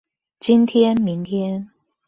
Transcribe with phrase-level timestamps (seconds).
[0.39, 1.69] 今天明天